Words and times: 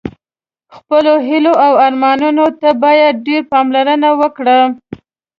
خپلو 0.75 1.13
هیلو 1.27 1.53
او 1.65 1.71
ارمانونو 1.85 2.45
ته 2.61 2.69
باید 2.83 3.13
ډېره 3.27 3.47
پاملرنه 3.51 4.09
وکړه. 4.21 4.57